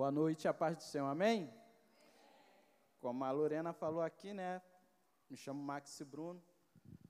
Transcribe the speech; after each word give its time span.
Boa 0.00 0.10
noite, 0.10 0.48
a 0.48 0.54
paz 0.54 0.78
do 0.78 0.82
Senhor, 0.82 1.08
amém? 1.08 1.52
Como 3.00 3.22
a 3.22 3.30
Lorena 3.30 3.70
falou 3.74 4.00
aqui, 4.00 4.32
né? 4.32 4.62
Me 5.28 5.36
chamo 5.36 5.62
Maxi 5.62 6.06
Bruno, 6.06 6.42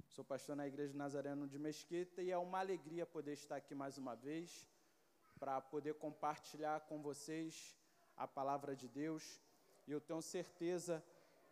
sou 0.09 0.25
pastor 0.25 0.57
na 0.57 0.67
Igreja 0.67 0.93
Nazareno 0.93 1.47
de 1.47 1.57
Mesquita 1.57 2.21
e 2.21 2.33
é 2.33 2.37
uma 2.37 2.59
alegria 2.59 3.07
poder 3.07 3.35
estar 3.35 3.55
aqui 3.55 3.77
mais 3.77 3.97
uma 3.97 4.17
vez 4.17 4.67
para 5.39 5.61
poder 5.61 5.95
compartilhar 5.95 6.81
com 6.89 7.01
vocês 7.01 7.79
a 8.17 8.27
palavra 8.27 8.75
de 8.75 8.89
Deus. 8.89 9.41
E 9.87 9.93
eu 9.93 10.01
tenho 10.01 10.21
certeza 10.21 11.01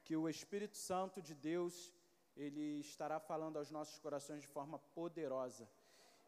que 0.02 0.16
o 0.16 0.28
Espírito 0.28 0.76
Santo 0.76 1.22
de 1.22 1.36
Deus, 1.36 1.94
ele 2.36 2.80
estará 2.80 3.20
falando 3.20 3.58
aos 3.58 3.70
nossos 3.70 3.96
corações 4.00 4.40
de 4.40 4.48
forma 4.48 4.80
poderosa. 4.92 5.70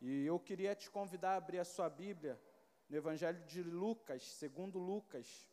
E 0.00 0.24
eu 0.24 0.38
queria 0.38 0.72
te 0.76 0.88
convidar 0.88 1.32
a 1.32 1.38
abrir 1.38 1.58
a 1.58 1.64
sua 1.64 1.90
Bíblia 1.90 2.40
no 2.90 2.96
Evangelho 2.96 3.40
de 3.46 3.62
Lucas, 3.62 4.20
segundo 4.24 4.76
Lucas, 4.76 5.48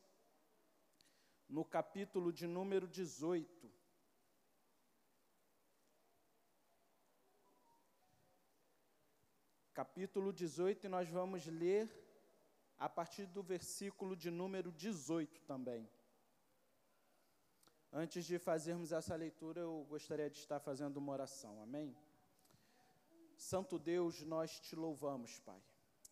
no 1.47 1.63
capítulo 1.63 2.33
de 2.33 2.47
número 2.47 2.87
18. 2.87 3.71
Capítulo 9.71 10.33
18, 10.33 10.87
e 10.87 10.89
nós 10.89 11.07
vamos 11.07 11.45
ler 11.45 11.87
a 12.79 12.89
partir 12.89 13.27
do 13.27 13.43
versículo 13.43 14.15
de 14.15 14.31
número 14.31 14.71
18 14.71 15.39
também. 15.41 15.87
Antes 17.93 18.25
de 18.25 18.39
fazermos 18.39 18.91
essa 18.91 19.15
leitura, 19.15 19.61
eu 19.61 19.85
gostaria 19.87 20.27
de 20.27 20.39
estar 20.39 20.59
fazendo 20.59 20.97
uma 20.97 21.13
oração, 21.13 21.61
amém? 21.61 21.95
Santo 23.37 23.77
Deus, 23.77 24.23
nós 24.23 24.59
te 24.59 24.75
louvamos, 24.75 25.39
Pai. 25.41 25.61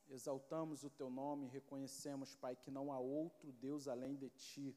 Exaltamos 0.10 0.84
o 0.84 0.90
teu 0.90 1.10
nome, 1.10 1.48
reconhecemos, 1.48 2.36
Pai, 2.36 2.56
que 2.56 2.72
não 2.72 2.92
há 2.92 3.00
outro 3.00 3.52
Deus 3.52 3.88
além 3.88 4.16
de 4.16 4.30
ti. 4.30 4.76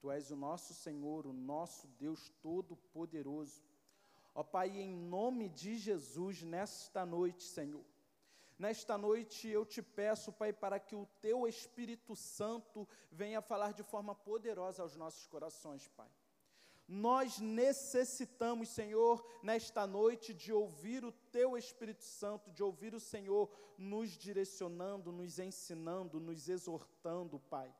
Tu 0.00 0.10
és 0.10 0.30
o 0.30 0.36
nosso 0.36 0.72
Senhor, 0.74 1.26
o 1.26 1.32
nosso 1.32 1.86
Deus 1.88 2.30
todo-poderoso. 2.40 3.62
Ó 4.34 4.42
Pai, 4.42 4.70
em 4.70 4.96
nome 4.96 5.48
de 5.48 5.76
Jesus, 5.76 6.42
nesta 6.42 7.04
noite, 7.04 7.42
Senhor, 7.42 7.84
nesta 8.58 8.96
noite 8.96 9.48
eu 9.48 9.66
te 9.66 9.82
peço, 9.82 10.32
Pai, 10.32 10.52
para 10.52 10.80
que 10.80 10.94
o 10.94 11.06
teu 11.20 11.46
Espírito 11.46 12.16
Santo 12.16 12.88
venha 13.10 13.42
falar 13.42 13.72
de 13.72 13.82
forma 13.82 14.14
poderosa 14.14 14.82
aos 14.82 14.96
nossos 14.96 15.26
corações, 15.26 15.88
Pai. 15.88 16.10
Nós 16.86 17.38
necessitamos, 17.38 18.68
Senhor, 18.68 19.24
nesta 19.42 19.86
noite, 19.86 20.34
de 20.34 20.52
ouvir 20.52 21.04
o 21.04 21.12
Teu 21.12 21.56
Espírito 21.56 22.04
Santo, 22.04 22.50
de 22.50 22.62
ouvir 22.62 22.94
o 22.94 23.00
Senhor 23.00 23.50
nos 23.78 24.10
direcionando, 24.10 25.12
nos 25.12 25.38
ensinando, 25.38 26.20
nos 26.20 26.48
exortando, 26.48 27.38
Pai. 27.38 27.74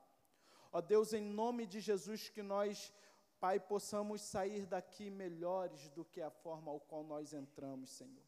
Ó 0.71 0.81
Deus, 0.81 1.13
em 1.13 1.21
nome 1.21 1.67
de 1.67 1.79
Jesus, 1.79 2.29
que 2.29 2.41
nós, 2.41 2.91
Pai, 3.39 3.59
possamos 3.59 4.21
sair 4.21 4.65
daqui 4.65 5.09
melhores 5.09 5.89
do 5.89 6.03
que 6.03 6.21
a 6.21 6.31
forma 6.31 6.71
ao 6.71 6.79
qual 6.79 7.03
nós 7.03 7.33
entramos, 7.33 7.91
Senhor. 7.91 8.23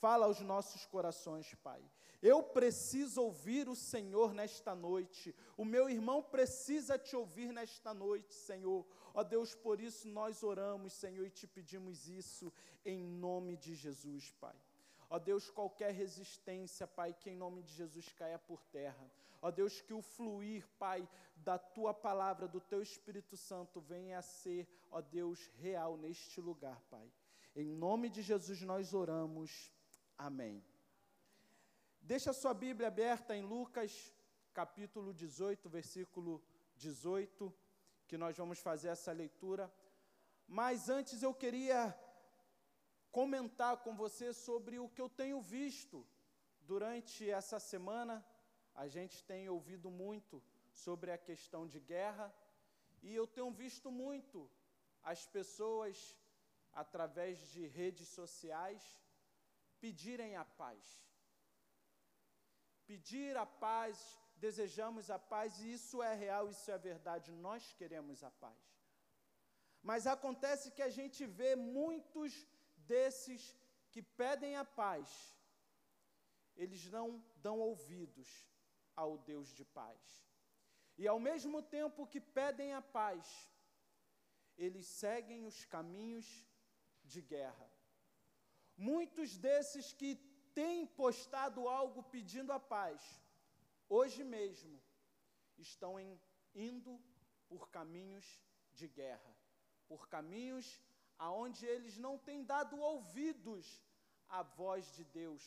Fala 0.00 0.26
aos 0.26 0.40
nossos 0.40 0.86
corações, 0.86 1.54
Pai. 1.56 1.82
Eu 2.22 2.42
preciso 2.42 3.20
ouvir 3.22 3.68
o 3.68 3.76
Senhor 3.76 4.32
nesta 4.32 4.74
noite. 4.74 5.34
O 5.58 5.64
meu 5.64 5.90
irmão 5.90 6.22
precisa 6.22 6.98
te 6.98 7.14
ouvir 7.14 7.52
nesta 7.52 7.92
noite, 7.92 8.32
Senhor. 8.32 8.86
Ó 9.14 9.22
Deus, 9.22 9.54
por 9.54 9.80
isso 9.80 10.08
nós 10.08 10.42
oramos, 10.42 10.92
Senhor, 10.92 11.24
e 11.24 11.30
te 11.30 11.46
pedimos 11.46 12.08
isso 12.08 12.52
em 12.84 13.00
nome 13.00 13.56
de 13.56 13.72
Jesus, 13.76 14.32
Pai. 14.40 14.56
Ó 15.08 15.20
Deus, 15.20 15.48
qualquer 15.48 15.92
resistência, 15.92 16.84
Pai, 16.84 17.14
que 17.14 17.30
em 17.30 17.36
nome 17.36 17.62
de 17.62 17.72
Jesus 17.72 18.12
caia 18.12 18.40
por 18.40 18.60
terra. 18.64 19.08
Ó 19.40 19.52
Deus, 19.52 19.80
que 19.80 19.94
o 19.94 20.02
fluir, 20.02 20.66
Pai, 20.80 21.08
da 21.36 21.56
tua 21.56 21.94
palavra, 21.94 22.48
do 22.48 22.60
teu 22.60 22.82
Espírito 22.82 23.36
Santo 23.36 23.80
venha 23.80 24.18
a 24.18 24.22
ser, 24.22 24.66
ó 24.90 25.00
Deus, 25.00 25.48
real 25.60 25.96
neste 25.96 26.40
lugar, 26.40 26.80
Pai. 26.90 27.08
Em 27.54 27.68
nome 27.68 28.10
de 28.10 28.20
Jesus 28.20 28.62
nós 28.62 28.92
oramos. 28.92 29.72
Amém. 30.18 30.60
Deixa 32.00 32.30
a 32.30 32.34
sua 32.34 32.52
Bíblia 32.52 32.88
aberta 32.88 33.36
em 33.36 33.42
Lucas, 33.42 34.12
capítulo 34.52 35.14
18, 35.14 35.68
versículo 35.68 36.42
18 36.74 37.54
que 38.06 38.16
nós 38.16 38.36
vamos 38.36 38.58
fazer 38.58 38.88
essa 38.88 39.12
leitura. 39.12 39.72
Mas 40.46 40.88
antes 40.88 41.22
eu 41.22 41.32
queria 41.32 41.98
comentar 43.10 43.76
com 43.78 43.94
você 43.94 44.32
sobre 44.32 44.78
o 44.78 44.88
que 44.88 45.00
eu 45.00 45.08
tenho 45.08 45.40
visto 45.40 46.06
durante 46.60 47.28
essa 47.30 47.58
semana. 47.58 48.24
A 48.74 48.88
gente 48.88 49.22
tem 49.24 49.48
ouvido 49.48 49.90
muito 49.90 50.42
sobre 50.72 51.12
a 51.12 51.18
questão 51.18 51.66
de 51.66 51.78
guerra 51.78 52.34
e 53.02 53.14
eu 53.14 53.26
tenho 53.26 53.50
visto 53.50 53.90
muito 53.90 54.50
as 55.02 55.26
pessoas, 55.26 56.16
através 56.72 57.38
de 57.52 57.66
redes 57.66 58.08
sociais, 58.08 58.82
pedirem 59.80 60.34
a 60.36 60.44
paz. 60.44 60.82
Pedir 62.86 63.36
a 63.36 63.46
paz 63.46 64.18
desejamos 64.36 65.10
a 65.10 65.18
paz 65.18 65.60
e 65.60 65.72
isso 65.72 66.02
é 66.02 66.14
real, 66.14 66.48
isso 66.48 66.70
é 66.70 66.78
verdade, 66.78 67.32
nós 67.32 67.72
queremos 67.72 68.22
a 68.22 68.30
paz. 68.30 68.62
Mas 69.82 70.06
acontece 70.06 70.70
que 70.70 70.82
a 70.82 70.88
gente 70.88 71.26
vê 71.26 71.54
muitos 71.54 72.46
desses 72.76 73.56
que 73.90 74.02
pedem 74.02 74.56
a 74.56 74.64
paz, 74.64 75.08
eles 76.56 76.84
não 76.90 77.24
dão 77.36 77.58
ouvidos 77.60 78.28
ao 78.94 79.18
Deus 79.18 79.48
de 79.52 79.64
paz. 79.64 80.00
E 80.96 81.06
ao 81.08 81.18
mesmo 81.18 81.62
tempo 81.62 82.06
que 82.06 82.20
pedem 82.20 82.72
a 82.72 82.80
paz, 82.80 83.50
eles 84.56 84.86
seguem 84.86 85.44
os 85.44 85.64
caminhos 85.64 86.26
de 87.02 87.20
guerra. 87.20 87.68
Muitos 88.76 89.36
desses 89.36 89.92
que 89.92 90.16
têm 90.54 90.86
postado 90.86 91.68
algo 91.68 92.02
pedindo 92.02 92.52
a 92.52 92.60
paz, 92.60 93.00
hoje 93.88 94.22
mesmo, 94.24 94.80
estão 95.58 95.98
em, 95.98 96.20
indo 96.54 97.00
por 97.48 97.68
caminhos 97.70 98.40
de 98.72 98.88
guerra, 98.88 99.36
por 99.86 100.08
caminhos 100.08 100.80
aonde 101.18 101.64
eles 101.64 101.96
não 101.96 102.18
têm 102.18 102.44
dado 102.44 102.78
ouvidos 102.78 103.82
à 104.28 104.42
voz 104.42 104.90
de 104.92 105.04
Deus, 105.04 105.42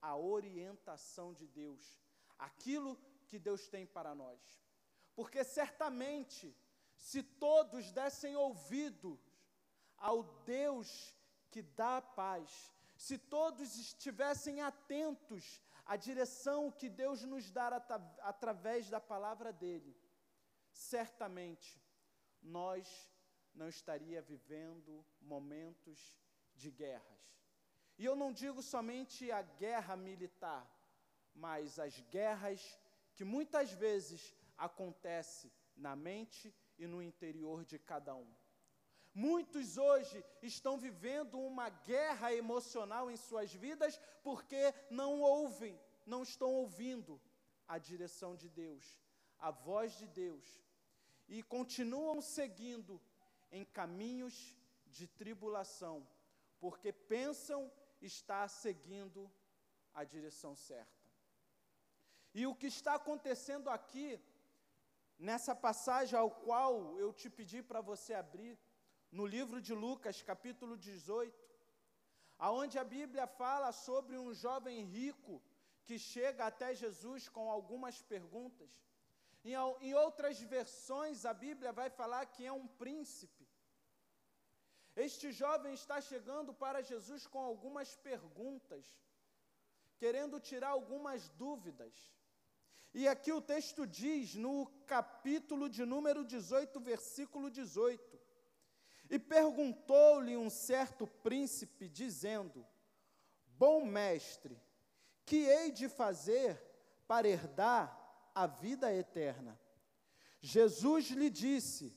à 0.00 0.16
orientação 0.16 1.32
de 1.32 1.46
Deus, 1.46 1.98
aquilo 2.38 2.96
que 3.26 3.38
Deus 3.38 3.68
tem 3.68 3.86
para 3.86 4.14
nós. 4.14 4.40
Porque 5.14 5.42
certamente, 5.42 6.56
se 6.94 7.22
todos 7.22 7.90
dessem 7.92 8.36
ouvidos 8.36 9.18
ao 9.96 10.22
Deus 10.44 11.14
que 11.50 11.62
dá 11.62 11.96
a 11.96 12.02
paz, 12.02 12.72
se 12.96 13.16
todos 13.16 13.76
estivessem 13.76 14.60
atentos 14.60 15.62
a 15.88 15.96
direção 15.96 16.70
que 16.70 16.88
Deus 16.90 17.22
nos 17.24 17.50
dá 17.50 17.68
através 18.20 18.90
da 18.90 19.00
palavra 19.00 19.50
dele, 19.50 19.96
certamente 20.70 21.82
nós 22.42 23.10
não 23.54 23.68
estaria 23.70 24.20
vivendo 24.20 25.02
momentos 25.20 25.98
de 26.54 26.70
guerras. 26.70 27.22
E 27.96 28.04
eu 28.04 28.14
não 28.14 28.30
digo 28.32 28.62
somente 28.62 29.32
a 29.32 29.40
guerra 29.40 29.96
militar, 29.96 30.70
mas 31.34 31.78
as 31.78 31.98
guerras 32.02 32.78
que 33.14 33.24
muitas 33.24 33.72
vezes 33.72 34.34
acontecem 34.58 35.50
na 35.74 35.96
mente 35.96 36.54
e 36.78 36.86
no 36.86 37.02
interior 37.02 37.64
de 37.64 37.78
cada 37.78 38.14
um. 38.14 38.30
Muitos 39.26 39.76
hoje 39.76 40.24
estão 40.40 40.78
vivendo 40.78 41.40
uma 41.40 41.68
guerra 41.70 42.32
emocional 42.32 43.10
em 43.10 43.16
suas 43.16 43.52
vidas 43.52 44.00
porque 44.22 44.72
não 44.88 45.20
ouvem, 45.20 45.76
não 46.06 46.22
estão 46.22 46.50
ouvindo 46.54 47.20
a 47.66 47.78
direção 47.78 48.36
de 48.36 48.48
Deus, 48.48 48.84
a 49.40 49.50
voz 49.50 49.98
de 50.00 50.06
Deus, 50.06 50.46
e 51.26 51.42
continuam 51.42 52.20
seguindo 52.20 53.00
em 53.50 53.64
caminhos 53.64 54.56
de 54.86 55.08
tribulação, 55.08 56.06
porque 56.60 56.92
pensam 56.92 57.68
estar 58.00 58.46
seguindo 58.46 59.28
a 59.92 60.04
direção 60.04 60.54
certa. 60.54 61.02
E 62.32 62.46
o 62.46 62.54
que 62.54 62.68
está 62.68 62.94
acontecendo 62.94 63.68
aqui, 63.68 64.20
nessa 65.18 65.56
passagem 65.56 66.16
ao 66.16 66.30
qual 66.30 66.96
eu 67.00 67.12
te 67.12 67.28
pedi 67.28 67.64
para 67.64 67.80
você 67.80 68.14
abrir, 68.14 68.56
no 69.10 69.26
livro 69.26 69.60
de 69.60 69.74
Lucas, 69.74 70.22
capítulo 70.22 70.76
18, 70.76 71.32
aonde 72.38 72.78
a 72.78 72.84
Bíblia 72.84 73.26
fala 73.26 73.72
sobre 73.72 74.18
um 74.18 74.32
jovem 74.34 74.84
rico 74.84 75.42
que 75.84 75.98
chega 75.98 76.46
até 76.46 76.74
Jesus 76.74 77.28
com 77.28 77.50
algumas 77.50 78.02
perguntas. 78.02 78.70
Em, 79.44 79.54
em 79.80 79.94
outras 79.94 80.38
versões, 80.40 81.24
a 81.24 81.32
Bíblia 81.32 81.72
vai 81.72 81.88
falar 81.88 82.26
que 82.26 82.44
é 82.44 82.52
um 82.52 82.66
príncipe. 82.66 83.48
Este 84.94 85.30
jovem 85.32 85.72
está 85.74 86.00
chegando 86.00 86.52
para 86.52 86.82
Jesus 86.82 87.26
com 87.26 87.38
algumas 87.38 87.94
perguntas, 87.96 88.84
querendo 89.96 90.40
tirar 90.40 90.70
algumas 90.70 91.28
dúvidas. 91.30 91.94
E 92.92 93.06
aqui 93.06 93.32
o 93.32 93.40
texto 93.40 93.86
diz, 93.86 94.34
no 94.34 94.66
capítulo 94.86 95.68
de 95.68 95.84
número 95.84 96.24
18, 96.24 96.80
versículo 96.80 97.50
18: 97.50 98.17
E 99.10 99.18
perguntou-lhe 99.18 100.36
um 100.36 100.50
certo 100.50 101.06
príncipe, 101.06 101.88
dizendo: 101.88 102.66
Bom 103.58 103.84
mestre, 103.84 104.60
que 105.24 105.36
hei 105.36 105.70
de 105.70 105.88
fazer 105.88 106.62
para 107.06 107.28
herdar 107.28 107.96
a 108.34 108.46
vida 108.46 108.92
eterna? 108.92 109.58
Jesus 110.40 111.06
lhe 111.10 111.30
disse: 111.30 111.96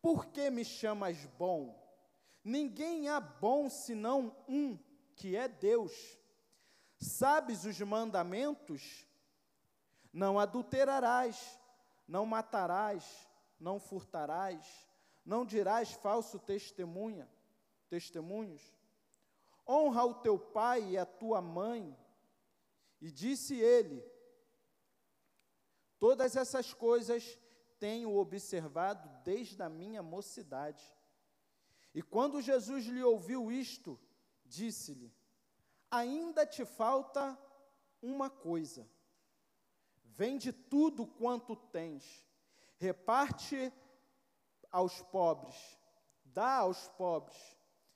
Por 0.00 0.26
que 0.26 0.50
me 0.50 0.64
chamas 0.64 1.26
bom? 1.36 1.78
Ninguém 2.42 3.08
há 3.08 3.20
bom 3.20 3.68
senão 3.68 4.34
um, 4.48 4.78
que 5.16 5.36
é 5.36 5.48
Deus. 5.48 6.18
Sabes 6.96 7.64
os 7.64 7.78
mandamentos? 7.80 9.06
Não 10.12 10.38
adulterarás, 10.38 11.58
não 12.06 12.24
matarás, 12.24 13.04
não 13.58 13.78
furtarás, 13.78 14.89
não 15.24 15.44
dirás 15.44 15.92
falso 15.92 16.38
testemunha, 16.38 17.28
testemunhos. 17.88 18.74
Honra 19.68 20.04
o 20.04 20.14
teu 20.14 20.38
pai 20.38 20.90
e 20.90 20.98
a 20.98 21.06
tua 21.06 21.40
mãe. 21.40 21.96
E 23.00 23.10
disse 23.10 23.58
ele: 23.58 24.04
Todas 25.98 26.36
essas 26.36 26.72
coisas 26.74 27.38
tenho 27.78 28.16
observado 28.16 29.08
desde 29.24 29.62
a 29.62 29.68
minha 29.68 30.02
mocidade. 30.02 30.84
E 31.94 32.02
quando 32.02 32.40
Jesus 32.40 32.84
lhe 32.86 33.02
ouviu 33.02 33.50
isto, 33.50 33.98
disse-lhe: 34.44 35.12
Ainda 35.90 36.46
te 36.46 36.64
falta 36.64 37.38
uma 38.02 38.30
coisa 38.30 38.88
Vende 40.20 40.52
tudo 40.52 41.06
quanto 41.06 41.56
tens, 41.56 42.04
reparte 42.76 43.72
aos 44.70 45.02
pobres, 45.02 45.78
dá 46.24 46.58
aos 46.58 46.88
pobres, 46.88 47.38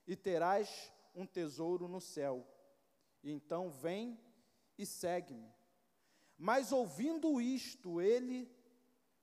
e 0.06 0.16
terás 0.16 0.92
um 1.14 1.26
tesouro 1.26 1.88
no 1.88 2.00
céu. 2.00 2.46
Então 3.22 3.70
vem 3.70 4.18
e 4.76 4.84
segue-me. 4.84 5.52
Mas 6.36 6.72
ouvindo 6.72 7.40
isto, 7.40 8.00
ele 8.00 8.50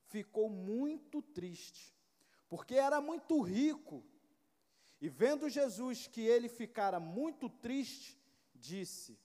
ficou 0.08 0.50
muito 0.50 1.22
triste, 1.22 1.96
porque 2.50 2.76
era 2.76 3.00
muito 3.02 3.42
rico. 3.42 4.04
E 5.00 5.10
vendo 5.10 5.50
Jesus 5.50 6.08
que 6.08 6.22
ele 6.22 6.48
ficara 6.48 7.00
muito 7.00 7.50
triste, 7.50 8.18
disse: 8.56 9.20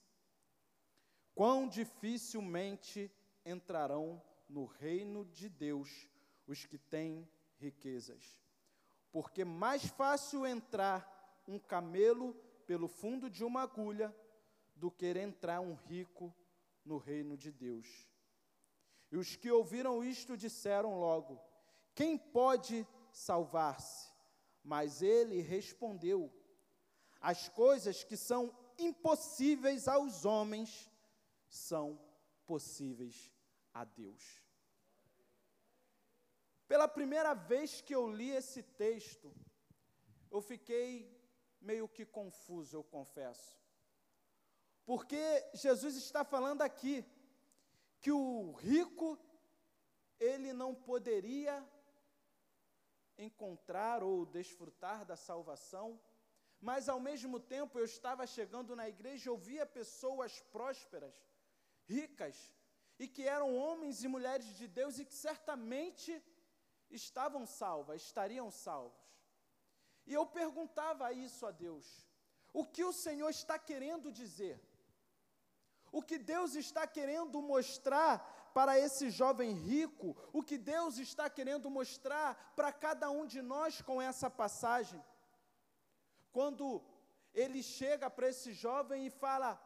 Quão 1.35 1.69
dificilmente 1.69 3.11
entrarão 3.45 4.23
no 4.49 4.65
reino 4.65 5.25
de 5.27 5.49
Deus 5.49 6.09
os 6.47 6.65
que 6.65 6.79
têm 6.79 7.29
riquezas. 7.59 8.41
Porque 9.11 9.45
mais 9.45 9.85
fácil 9.87 10.47
entrar 10.47 11.43
um 11.47 11.59
camelo 11.59 12.35
pelo 12.67 12.89
fundo 12.89 13.31
de 13.31 13.45
uma 13.45 13.63
agulha 13.63 14.15
do 14.75 14.91
que 14.91 15.07
entrar 15.07 15.61
um 15.61 15.75
rico 15.75 16.35
no 16.85 16.99
reino 16.99 17.37
de 17.37 17.51
Deus. 17.51 18.09
E 19.11 19.17
os 19.17 19.37
que 19.37 19.51
ouviram 19.51 20.05
isto 20.05 20.37
disseram 20.37 20.99
logo: 20.99 21.41
Quem 21.95 22.19
pode 22.19 22.87
salvar-se? 23.11 24.13
Mas 24.63 25.01
ele 25.01 25.41
respondeu: 25.41 26.33
As 27.21 27.49
coisas 27.49 28.05
que 28.05 28.17
são 28.17 28.55
impossíveis 28.79 29.89
aos 29.89 30.25
homens 30.25 30.91
são 31.49 31.99
possíveis 32.45 33.33
a 33.73 33.85
Deus. 33.85 34.46
Pela 36.69 36.89
primeira 36.89 37.33
vez 37.35 37.81
que 37.81 37.95
eu 37.95 38.11
li 38.11 38.31
esse 38.31 38.63
texto, 38.63 39.33
eu 40.31 40.41
fiquei 40.41 41.17
meio 41.61 41.89
que 41.89 42.05
confuso, 42.05 42.77
eu 42.77 42.83
confesso. 42.83 43.59
Porque 44.85 45.21
Jesus 45.55 45.97
está 45.97 46.25
falando 46.25 46.63
aqui 46.63 47.05
que 48.01 48.11
o 48.13 48.53
rico 48.53 49.19
ele 50.19 50.53
não 50.53 50.75
poderia 50.75 51.65
encontrar 53.19 54.03
ou 54.03 54.27
desfrutar 54.27 55.05
da 55.05 55.17
salvação, 55.17 56.01
mas 56.61 56.89
ao 56.89 57.01
mesmo 57.01 57.39
tempo 57.39 57.79
eu 57.79 57.85
estava 57.85 58.27
chegando 58.27 58.77
na 58.77 58.89
igreja 58.89 59.29
e 59.29 59.31
ouvia 59.31 59.67
pessoas 59.67 60.41
prósperas, 60.53 61.15
ricas, 61.85 62.53
e 62.99 63.07
que 63.07 63.23
eram 63.23 63.55
homens 63.57 64.03
e 64.03 64.09
mulheres 64.09 64.47
de 64.57 64.67
Deus 64.67 64.99
e 64.99 65.05
que 65.05 65.15
certamente 65.15 66.23
estavam 66.91 67.47
salvas, 67.47 68.03
estariam 68.03 68.51
salvos. 68.51 69.07
E 70.07 70.13
eu 70.13 70.25
perguntava 70.25 71.13
isso 71.13 71.45
a 71.47 71.51
Deus: 71.51 72.07
o 72.53 72.65
que 72.65 72.85
o 72.85 72.93
Senhor 72.93 73.29
está 73.31 73.59
querendo 73.59 74.13
dizer? 74.13 74.61
O 75.91 76.03
que 76.03 76.19
Deus 76.19 76.55
está 76.55 76.87
querendo 76.87 77.41
mostrar 77.41 78.51
para 78.53 78.79
esse 78.79 79.11
jovem 79.11 79.53
rico? 79.53 80.17
O 80.33 80.43
que 80.43 80.59
Deus 80.59 80.99
está 80.99 81.29
querendo 81.29 81.71
mostrar 81.71 82.35
para 82.57 82.73
cada 82.73 83.11
um 83.11 83.27
de 83.27 83.41
nós 83.41 83.81
com 83.81 84.01
essa 84.01 84.29
passagem? 84.29 85.03
Quando 86.33 86.85
ele 87.33 87.63
chega 87.63 88.11
para 88.11 88.29
esse 88.29 88.53
jovem 88.53 89.07
e 89.07 89.11
fala: 89.11 89.61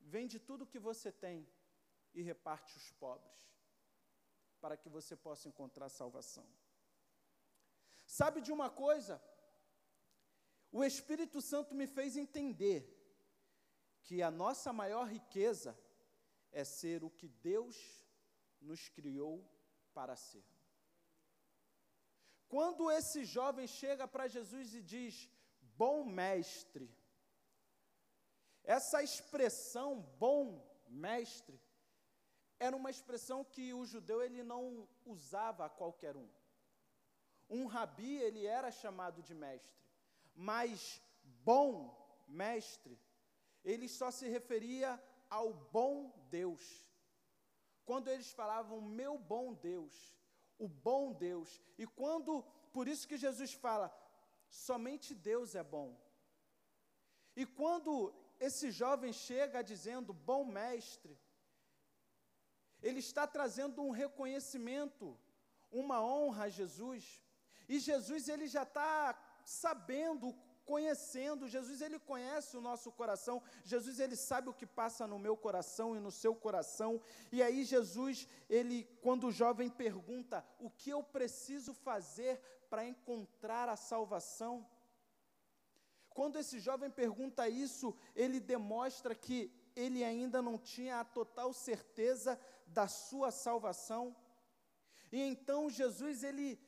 vende 0.00 0.38
tudo 0.38 0.66
que 0.66 0.78
você 0.78 1.10
tem 1.10 1.48
e 2.14 2.22
reparte 2.22 2.76
os 2.76 2.90
pobres, 2.92 3.48
para 4.62 4.76
que 4.76 4.88
você 4.96 5.14
possa 5.26 5.48
encontrar 5.48 5.88
salvação. 5.88 6.46
Sabe 8.06 8.40
de 8.40 8.52
uma 8.56 8.70
coisa? 8.70 9.14
O 10.70 10.84
Espírito 10.90 11.38
Santo 11.42 11.74
me 11.74 11.86
fez 11.96 12.16
entender 12.16 12.80
que 14.04 14.22
a 14.22 14.30
nossa 14.30 14.72
maior 14.72 15.04
riqueza 15.16 15.76
é 16.52 16.64
ser 16.64 17.02
o 17.02 17.10
que 17.10 17.28
Deus 17.50 17.76
nos 18.60 18.88
criou 18.88 19.34
para 19.92 20.14
ser. 20.14 20.44
Quando 22.48 22.90
esse 22.98 23.24
jovem 23.24 23.66
chega 23.66 24.06
para 24.06 24.28
Jesus 24.28 24.74
e 24.74 24.82
diz: 24.94 25.28
Bom 25.82 26.04
mestre, 26.04 26.88
essa 28.62 29.02
expressão, 29.02 30.00
bom 30.24 30.44
mestre, 31.06 31.60
era 32.66 32.76
uma 32.76 32.90
expressão 32.94 33.38
que 33.54 33.64
o 33.74 33.84
judeu 33.92 34.18
ele 34.22 34.42
não 34.52 34.88
usava 35.04 35.64
a 35.64 35.74
qualquer 35.80 36.16
um. 36.16 36.28
Um 37.50 37.66
rabi 37.66 38.12
ele 38.26 38.42
era 38.46 38.70
chamado 38.70 39.20
de 39.28 39.34
mestre, 39.34 39.84
mas 40.50 41.02
bom 41.48 41.72
mestre, 42.28 42.96
ele 43.64 43.88
só 43.88 44.08
se 44.18 44.28
referia 44.36 44.90
ao 45.28 45.52
bom 45.76 45.94
Deus. 46.30 46.62
Quando 47.84 48.08
eles 48.08 48.30
falavam 48.30 48.80
meu 48.80 49.18
bom 49.18 49.52
Deus, 49.52 49.94
o 50.56 50.68
bom 50.68 51.12
Deus, 51.12 51.60
e 51.76 51.84
quando, 51.84 52.44
por 52.72 52.86
isso 52.86 53.08
que 53.08 53.22
Jesus 53.26 53.52
fala, 53.52 53.92
somente 54.48 55.14
Deus 55.14 55.56
é 55.56 55.64
bom. 55.64 55.90
E 57.34 57.44
quando 57.44 58.14
esse 58.38 58.70
jovem 58.70 59.12
chega 59.12 59.68
dizendo 59.72 60.12
bom 60.12 60.44
mestre, 60.44 61.18
ele 62.82 62.98
está 62.98 63.26
trazendo 63.26 63.82
um 63.82 63.90
reconhecimento, 63.90 65.18
uma 65.70 66.02
honra 66.02 66.44
a 66.44 66.48
Jesus. 66.48 67.22
E 67.68 67.78
Jesus 67.78 68.28
ele 68.28 68.46
já 68.46 68.64
está 68.64 69.16
sabendo, 69.44 70.36
conhecendo. 70.64 71.48
Jesus 71.48 71.80
ele 71.80 71.98
conhece 71.98 72.56
o 72.56 72.60
nosso 72.60 72.90
coração. 72.90 73.42
Jesus 73.64 74.00
ele 74.00 74.16
sabe 74.16 74.48
o 74.48 74.54
que 74.54 74.66
passa 74.66 75.06
no 75.06 75.18
meu 75.18 75.36
coração 75.36 75.96
e 75.96 76.00
no 76.00 76.10
seu 76.10 76.34
coração. 76.34 77.00
E 77.30 77.42
aí 77.42 77.64
Jesus 77.64 78.28
ele, 78.48 78.84
quando 79.00 79.28
o 79.28 79.32
jovem 79.32 79.68
pergunta, 79.68 80.44
o 80.58 80.70
que 80.70 80.90
eu 80.90 81.02
preciso 81.02 81.72
fazer 81.72 82.40
para 82.68 82.84
encontrar 82.84 83.68
a 83.68 83.76
salvação? 83.76 84.66
Quando 86.10 86.38
esse 86.38 86.58
jovem 86.60 86.90
pergunta 86.90 87.48
isso, 87.48 87.96
ele 88.14 88.38
demonstra 88.38 89.14
que 89.14 89.50
ele 89.74 90.04
ainda 90.04 90.42
não 90.42 90.58
tinha 90.58 91.00
a 91.00 91.04
total 91.04 91.52
certeza 91.52 92.38
da 92.72 92.88
sua 92.88 93.30
salvação. 93.30 94.16
E 95.10 95.20
então 95.20 95.68
Jesus 95.70 96.24
ele 96.24 96.58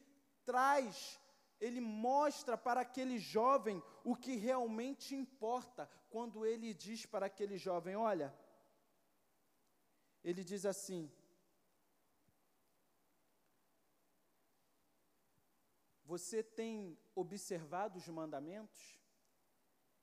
traz, 0.44 1.20
ele 1.60 1.80
mostra 1.80 2.56
para 2.56 2.80
aquele 2.82 3.18
jovem 3.18 3.82
o 4.04 4.14
que 4.14 4.36
realmente 4.36 5.14
importa 5.14 5.88
quando 6.10 6.44
ele 6.44 6.74
diz 6.74 7.06
para 7.06 7.26
aquele 7.26 7.56
jovem: 7.56 7.96
Olha, 7.96 8.34
ele 10.22 10.44
diz 10.44 10.64
assim: 10.66 11.10
Você 16.04 16.42
tem 16.42 16.98
observado 17.14 17.98
os 17.98 18.06
mandamentos? 18.08 19.00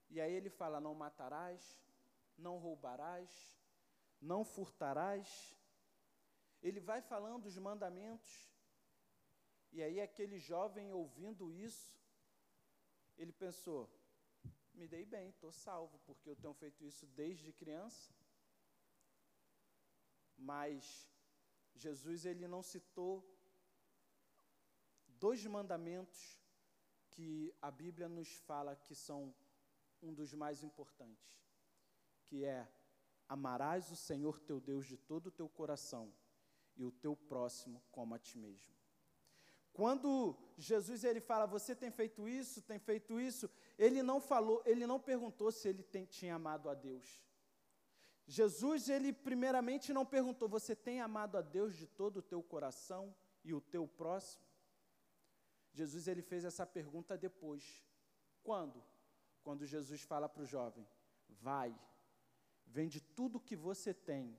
E 0.09 0.19
aí 0.19 0.33
ele 0.33 0.49
fala: 0.49 0.81
Não 0.81 0.95
matarás, 0.95 1.79
não 2.37 2.57
roubarás, 2.57 3.29
não 4.19 4.43
furtarás, 4.43 5.55
ele 6.61 6.79
vai 6.79 7.01
falando 7.01 7.45
os 7.47 7.57
mandamentos, 7.57 8.47
e 9.71 9.81
aí 9.81 9.99
aquele 9.99 10.37
jovem 10.37 10.91
ouvindo 10.93 11.51
isso, 11.51 11.95
ele 13.17 13.31
pensou: 13.31 13.89
me 14.73 14.87
dei 14.87 15.05
bem, 15.05 15.29
estou 15.29 15.51
salvo, 15.51 15.99
porque 16.05 16.29
eu 16.29 16.35
tenho 16.35 16.53
feito 16.53 16.85
isso 16.85 17.05
desde 17.07 17.51
criança. 17.51 18.13
Mas 20.37 21.09
Jesus 21.75 22.25
ele 22.25 22.47
não 22.47 22.61
citou 22.61 23.13
dois 25.07 25.45
mandamentos 25.45 26.39
que 27.11 27.53
a 27.61 27.69
Bíblia 27.69 28.07
nos 28.07 28.29
fala 28.37 28.75
que 28.75 28.95
são 28.95 29.33
um 30.01 30.13
dos 30.13 30.33
mais 30.33 30.63
importantes, 30.63 31.31
que 32.25 32.43
é 32.43 32.67
amarás 33.27 33.91
o 33.91 33.95
Senhor 33.95 34.39
teu 34.39 34.59
Deus 34.59 34.85
de 34.85 34.97
todo 34.97 35.27
o 35.27 35.31
teu 35.31 35.47
coração 35.47 36.11
e 36.81 36.85
o 36.85 36.91
teu 36.91 37.15
próximo 37.15 37.83
como 37.91 38.15
a 38.15 38.19
ti 38.19 38.37
mesmo. 38.39 38.73
Quando 39.71 40.35
Jesus 40.57 41.03
ele 41.03 41.21
fala, 41.21 41.45
você 41.45 41.75
tem 41.75 41.91
feito 41.91 42.27
isso, 42.27 42.61
tem 42.61 42.79
feito 42.79 43.19
isso, 43.19 43.49
ele 43.77 44.01
não 44.01 44.19
falou, 44.19 44.61
ele 44.65 44.85
não 44.87 44.99
perguntou 44.99 45.51
se 45.51 45.67
ele 45.69 45.83
tem, 45.83 46.05
tinha 46.05 46.35
amado 46.35 46.69
a 46.69 46.73
Deus. 46.73 47.23
Jesus, 48.25 48.89
ele 48.89 49.13
primeiramente 49.13 49.93
não 49.93 50.05
perguntou, 50.05 50.49
você 50.49 50.75
tem 50.75 50.99
amado 51.01 51.37
a 51.37 51.41
Deus 51.41 51.75
de 51.75 51.85
todo 51.85 52.17
o 52.17 52.21
teu 52.21 52.41
coração 52.41 53.15
e 53.43 53.53
o 53.53 53.61
teu 53.61 53.87
próximo? 53.87 54.43
Jesus, 55.71 56.07
ele 56.07 56.23
fez 56.23 56.43
essa 56.43 56.65
pergunta 56.65 57.17
depois. 57.17 57.85
Quando? 58.43 58.83
Quando 59.43 59.65
Jesus 59.65 60.01
fala 60.01 60.27
para 60.27 60.43
o 60.43 60.47
jovem, 60.47 60.85
vai, 61.29 61.73
vende 62.65 62.99
tudo 62.99 63.39
que 63.39 63.55
você 63.55 63.93
tem 63.93 64.37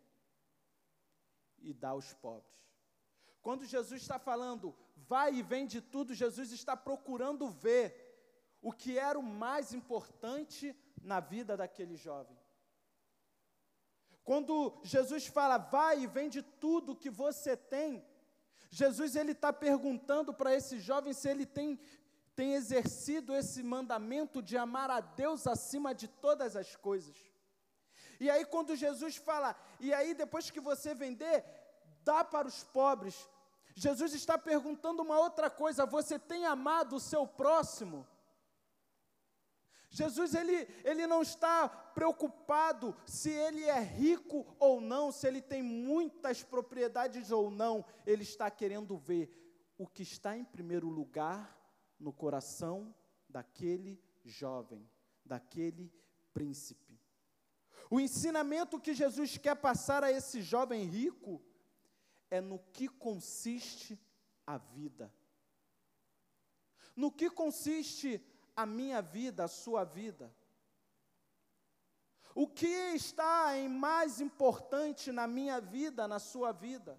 e 1.62 1.73
dá 1.73 1.90
aos 1.90 2.12
pobres. 2.14 2.52
Quando 3.40 3.64
Jesus 3.64 4.00
está 4.00 4.19
falando, 4.19 4.75
vai 4.97 5.35
e 5.35 5.42
vende 5.42 5.81
tudo, 5.81 6.14
Jesus 6.14 6.52
está 6.52 6.76
procurando 6.76 7.49
ver 7.49 8.12
o 8.61 8.73
que 8.73 8.99
era 8.99 9.19
o 9.19 9.23
mais 9.23 9.73
importante 9.73 10.76
na 11.02 11.19
vida 11.19 11.57
daquele 11.57 11.97
jovem. 11.97 12.38
Quando 14.23 14.81
Jesus 14.85 15.26
fala, 15.26 15.59
vai 15.59 16.02
e 16.02 16.07
vende 16.07 16.42
tudo 16.42 16.95
que 16.95 17.11
você 17.11 17.57
tem, 17.57 18.04
Jesus 18.71 19.16
ele 19.16 19.33
está 19.33 19.52
perguntando 19.52 20.33
para 20.33 20.54
esse 20.54 20.78
jovem 20.78 21.12
se 21.12 21.28
ele 21.28 21.45
tem, 21.45 21.78
tem 22.37 22.54
exercido 22.54 23.35
esse 23.35 23.62
mandamento 23.62 24.40
de 24.40 24.57
amar 24.57 24.90
a 24.90 25.00
Deus 25.00 25.47
acima 25.47 25.92
de 25.92 26.07
todas 26.07 26.54
as 26.57 26.76
coisas. 26.76 27.32
E 28.23 28.31
aí, 28.31 28.45
quando 28.45 28.76
Jesus 28.76 29.17
fala, 29.17 29.57
e 29.81 29.93
aí 29.93 30.14
depois 30.14 30.49
que 30.49 30.61
você 30.61 30.95
vender, 30.95 31.45
dá 32.05 32.23
para 32.23 32.47
os 32.47 32.62
pobres. 32.62 33.29
Jesus 33.75 34.14
está 34.14 34.38
perguntando 34.38 35.02
uma 35.02 35.19
outra 35.19 35.50
coisa: 35.50 35.85
você 35.85 36.21
tem 36.21 36.47
amado 36.47 36.95
o 36.95 37.00
seu 37.00 37.26
próximo? 37.26 38.07
Jesus 39.91 40.37
ele, 40.37 40.69
ele 40.85 41.05
não 41.09 41.21
está 41.21 41.69
preocupado 41.69 42.97
se 43.05 43.29
ele 43.29 43.64
é 43.64 43.81
rico 43.81 44.47
ou 44.61 44.81
não, 44.81 45.11
se 45.11 45.26
ele 45.26 45.43
tem 45.43 45.61
muitas 45.61 46.45
propriedades 46.45 47.33
ou 47.33 47.50
não, 47.50 47.85
ele 48.07 48.23
está 48.23 48.49
querendo 48.49 48.97
ver 48.97 49.26
o 49.76 49.85
que 49.85 50.05
está 50.05 50.37
em 50.37 50.45
primeiro 50.45 50.88
lugar 50.88 51.59
no 51.99 52.12
coração 52.12 52.95
daquele 53.29 54.00
jovem, 54.25 54.88
daquele 55.25 55.93
príncipe. 56.33 56.91
O 57.92 58.00
ensinamento 58.00 58.80
que 58.80 58.94
Jesus 58.94 59.37
quer 59.37 59.54
passar 59.54 60.02
a 60.02 60.11
esse 60.11 60.40
jovem 60.40 60.87
rico 60.87 61.42
é 62.30 62.40
no 62.40 62.58
que 62.58 62.88
consiste 62.88 64.00
a 64.46 64.56
vida. 64.56 65.12
No 66.96 67.12
que 67.12 67.28
consiste 67.28 68.18
a 68.56 68.64
minha 68.64 69.02
vida, 69.02 69.44
a 69.44 69.49
sua 69.49 69.84
vida? 69.84 70.34
O 72.34 72.49
que 72.49 72.66
está 72.94 73.58
em 73.58 73.68
mais 73.68 74.22
importante 74.22 75.12
na 75.12 75.26
minha 75.26 75.61
vida, 75.61 76.08
na 76.08 76.18
sua 76.18 76.50
vida? 76.50 76.99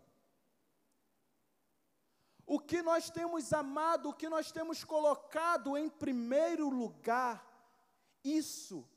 O 2.45 2.59
que 2.59 2.83
nós 2.83 3.09
temos 3.09 3.51
amado, 3.51 4.09
o 4.09 4.13
que 4.13 4.29
nós 4.29 4.51
temos 4.51 4.83
colocado 4.83 5.75
em 5.75 5.89
primeiro 5.89 6.69
lugar, 6.69 7.43
isso 8.23 8.88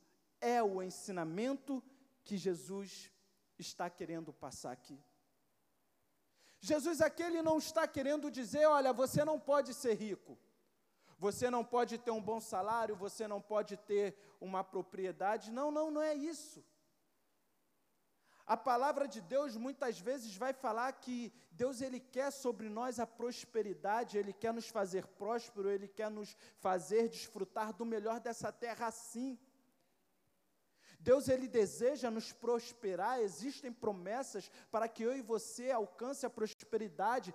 é 0.40 0.62
o 0.62 0.82
ensinamento 0.82 1.82
que 2.24 2.36
Jesus 2.36 3.10
está 3.58 3.88
querendo 3.88 4.32
passar 4.32 4.72
aqui. 4.72 4.98
Jesus 6.60 7.00
aqui 7.00 7.22
ele 7.22 7.42
não 7.42 7.58
está 7.58 7.86
querendo 7.86 8.30
dizer, 8.30 8.66
olha, 8.66 8.92
você 8.92 9.24
não 9.24 9.38
pode 9.38 9.72
ser 9.74 9.94
rico. 9.94 10.38
Você 11.18 11.48
não 11.48 11.64
pode 11.64 11.96
ter 11.96 12.10
um 12.10 12.20
bom 12.20 12.40
salário, 12.40 12.94
você 12.94 13.26
não 13.26 13.40
pode 13.40 13.76
ter 13.76 14.16
uma 14.40 14.62
propriedade. 14.62 15.50
Não, 15.50 15.70
não, 15.70 15.90
não 15.90 16.02
é 16.02 16.14
isso. 16.14 16.64
A 18.46 18.56
palavra 18.56 19.08
de 19.08 19.20
Deus 19.20 19.56
muitas 19.56 19.98
vezes 19.98 20.36
vai 20.36 20.52
falar 20.52 20.92
que 20.92 21.32
Deus 21.50 21.80
ele 21.80 21.98
quer 21.98 22.30
sobre 22.30 22.68
nós 22.68 23.00
a 23.00 23.06
prosperidade, 23.06 24.18
ele 24.18 24.32
quer 24.32 24.52
nos 24.52 24.68
fazer 24.68 25.04
próspero, 25.04 25.68
ele 25.68 25.88
quer 25.88 26.10
nos 26.10 26.36
fazer 26.58 27.08
desfrutar 27.08 27.72
do 27.72 27.84
melhor 27.84 28.20
dessa 28.20 28.52
terra 28.52 28.86
assim. 28.86 29.36
Deus 31.08 31.28
ele 31.28 31.46
deseja 31.46 32.10
nos 32.10 32.32
prosperar, 32.32 33.20
existem 33.20 33.72
promessas 33.72 34.50
para 34.72 34.88
que 34.88 35.04
eu 35.04 35.16
e 35.16 35.22
você 35.22 35.70
alcance 35.70 36.26
a 36.26 36.30
prosperidade, 36.38 37.32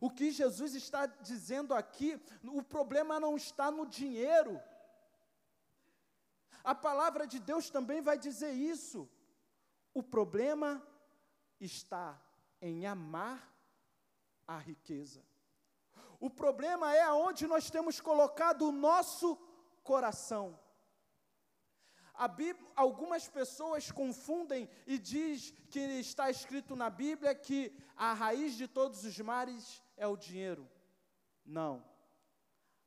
o 0.00 0.08
que 0.08 0.30
Jesus 0.30 0.76
está 0.76 1.06
dizendo 1.06 1.74
aqui, 1.74 2.20
o 2.44 2.62
problema 2.62 3.18
não 3.18 3.34
está 3.36 3.72
no 3.72 3.84
dinheiro. 3.84 4.60
A 6.62 6.76
palavra 6.76 7.26
de 7.26 7.40
Deus 7.40 7.70
também 7.70 8.00
vai 8.00 8.16
dizer 8.16 8.52
isso. 8.52 9.08
O 9.92 10.02
problema 10.02 10.70
está 11.58 12.20
em 12.60 12.86
amar 12.86 13.52
a 14.46 14.58
riqueza. 14.58 15.24
O 16.20 16.30
problema 16.30 16.94
é 16.94 17.02
aonde 17.02 17.48
nós 17.48 17.68
temos 17.68 18.00
colocado 18.00 18.68
o 18.68 18.72
nosso 18.72 19.36
coração. 19.82 20.65
Bíblia, 22.26 22.66
algumas 22.74 23.28
pessoas 23.28 23.90
confundem 23.90 24.68
e 24.86 24.98
diz 24.98 25.52
que 25.68 25.78
está 25.78 26.30
escrito 26.30 26.74
na 26.74 26.88
Bíblia 26.88 27.34
que 27.34 27.76
a 27.94 28.14
raiz 28.14 28.54
de 28.54 28.66
todos 28.66 29.04
os 29.04 29.18
mares 29.20 29.82
é 29.96 30.06
o 30.06 30.16
dinheiro. 30.16 30.66
Não. 31.44 31.84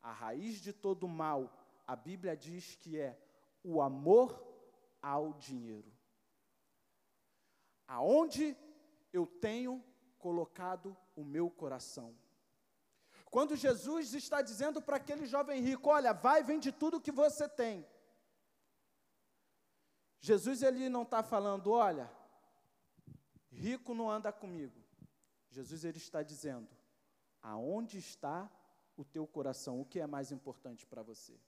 A 0.02 0.12
raiz 0.12 0.60
de 0.60 0.74
todo 0.74 1.08
mal, 1.08 1.54
a 1.86 1.96
Bíblia 1.96 2.36
diz 2.36 2.76
que 2.76 3.00
é 3.00 3.16
o 3.64 3.82
amor 3.82 4.44
ao 5.02 5.34
dinheiro. 5.34 5.92
Aonde 7.88 8.58
eu 9.14 9.28
tenho 9.28 9.84
colocado 10.18 10.98
o 11.16 11.24
meu 11.24 11.50
coração. 11.50 12.16
Quando 13.30 13.56
Jesus 13.56 14.14
está 14.14 14.42
dizendo 14.42 14.82
para 14.82 14.98
aquele 14.98 15.26
jovem 15.26 15.62
rico: 15.62 15.90
Olha, 15.90 16.14
vai, 16.14 16.44
vende 16.44 16.72
tudo 16.72 17.02
que 17.02 17.12
você 17.12 17.48
tem. 17.48 17.86
Jesus 20.20 20.62
ele 20.62 20.90
não 20.90 21.04
está 21.04 21.24
falando, 21.24 21.72
olha, 21.72 22.12
rico 23.52 23.94
não 23.94 24.10
anda 24.10 24.32
comigo. 24.32 24.80
Jesus 25.50 25.84
ele 25.84 25.98
está 25.98 26.22
dizendo, 26.22 26.70
aonde 27.42 27.98
está 27.98 28.52
o 28.98 29.04
teu 29.04 29.26
coração? 29.26 29.80
O 29.80 29.86
que 29.86 30.00
é 30.00 30.06
mais 30.08 30.32
importante 30.32 30.86
para 30.86 31.02
você? 31.02 31.40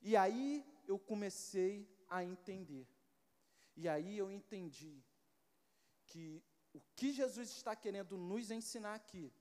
E 0.00 0.16
aí 0.16 0.66
eu 0.86 0.98
comecei 0.98 1.88
a 2.08 2.24
entender. 2.24 2.86
E 3.76 3.88
aí 3.88 4.18
eu 4.18 4.30
entendi 4.30 5.02
que 6.06 6.42
o 6.72 6.80
que 6.96 7.12
Jesus 7.12 7.50
está 7.50 7.76
querendo 7.76 8.16
nos 8.16 8.50
ensinar 8.50 8.94
aqui 8.94 9.32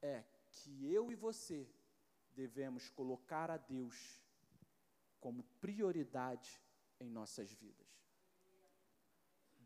é 0.00 0.24
que 0.50 0.92
eu 0.92 1.12
e 1.12 1.14
você 1.14 1.68
devemos 2.32 2.88
colocar 2.90 3.50
a 3.50 3.56
Deus 3.56 4.20
como 5.20 5.44
prioridade 5.60 6.63
em 7.00 7.08
nossas 7.08 7.52
vidas. 7.52 7.88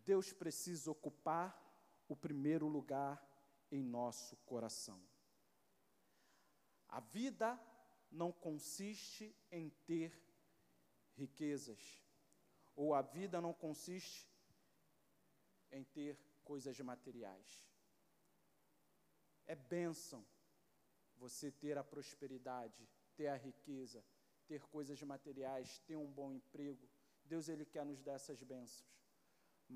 Deus 0.04 0.32
precisa 0.32 0.90
ocupar 0.90 1.56
o 2.08 2.16
primeiro 2.16 2.66
lugar 2.66 3.22
em 3.70 3.82
nosso 3.82 4.36
coração. 4.38 5.00
A 6.88 7.00
vida 7.00 7.60
não 8.10 8.32
consiste 8.32 9.36
em 9.50 9.68
ter 9.86 10.18
riquezas, 11.14 12.02
ou 12.74 12.94
a 12.94 13.02
vida 13.02 13.40
não 13.40 13.52
consiste 13.52 14.26
em 15.70 15.84
ter 15.84 16.18
coisas 16.42 16.78
materiais. 16.80 17.68
É 19.46 19.54
bênção 19.54 20.24
você 21.16 21.50
ter 21.50 21.76
a 21.76 21.84
prosperidade, 21.84 22.88
ter 23.16 23.28
a 23.28 23.36
riqueza, 23.36 24.02
ter 24.46 24.62
coisas 24.68 25.02
materiais, 25.02 25.78
ter 25.80 25.96
um 25.96 26.10
bom 26.10 26.32
emprego. 26.32 26.88
Deus 27.32 27.48
ele 27.48 27.66
quer 27.74 27.84
nos 27.84 28.00
dar 28.06 28.14
essas 28.20 28.42
bênçãos. 28.42 28.88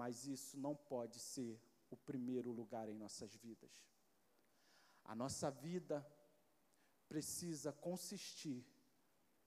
Mas 0.01 0.27
isso 0.27 0.59
não 0.59 0.75
pode 0.75 1.19
ser 1.33 1.61
o 1.91 1.97
primeiro 1.97 2.51
lugar 2.51 2.89
em 2.89 2.95
nossas 3.05 3.35
vidas. 3.37 3.73
A 5.05 5.15
nossa 5.15 5.51
vida 5.51 5.97
precisa 7.09 7.71
consistir 7.89 8.61